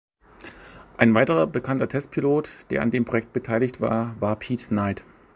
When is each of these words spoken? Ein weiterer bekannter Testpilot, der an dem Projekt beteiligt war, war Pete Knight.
Ein 0.97 1.13
weiterer 1.13 1.45
bekannter 1.45 1.87
Testpilot, 1.87 2.49
der 2.71 2.81
an 2.81 2.89
dem 2.89 3.05
Projekt 3.05 3.33
beteiligt 3.33 3.81
war, 3.81 4.19
war 4.19 4.35
Pete 4.35 4.65
Knight. 4.69 5.03